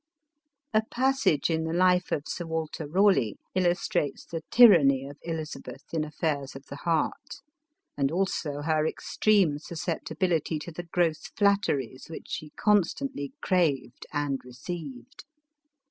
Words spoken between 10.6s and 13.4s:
the grosa flatte ries which she constantly